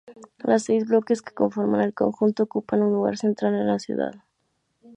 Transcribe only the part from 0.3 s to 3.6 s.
Los seis bloques que conforman el conjunto ocupan un lugar central